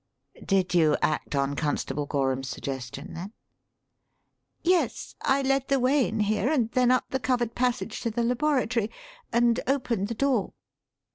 [0.43, 3.33] Did you act on Constable Gorham's suggestion, then?"
[4.63, 5.13] "Yes.
[5.21, 8.89] I led the way in here and then up the covered passage to the laboratory
[9.31, 10.53] and opened the door.